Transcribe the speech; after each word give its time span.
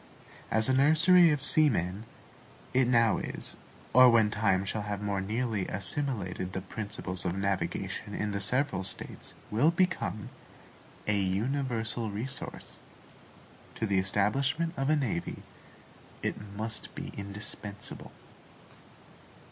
As 0.49 0.67
a 0.67 0.73
nursery 0.73 1.29
of 1.29 1.43
seamen, 1.43 2.05
it 2.73 2.87
now 2.87 3.19
is, 3.19 3.55
or 3.93 4.09
when 4.09 4.31
time 4.31 4.65
shall 4.65 4.81
have 4.81 4.99
more 4.99 5.21
nearly 5.21 5.67
assimilated 5.67 6.53
the 6.53 6.61
principles 6.61 7.23
of 7.23 7.35
navigation 7.37 8.15
in 8.15 8.31
the 8.31 8.39
several 8.39 8.83
States, 8.83 9.35
will 9.51 9.69
become, 9.69 10.29
a 11.05 11.19
universal 11.19 12.09
resource. 12.09 12.79
To 13.75 13.85
the 13.85 13.99
establishment 13.99 14.73
of 14.75 14.89
a 14.89 14.95
navy, 14.95 15.43
it 16.23 16.35
must 16.55 16.95
be 16.95 17.09
indispensable. 17.09 18.11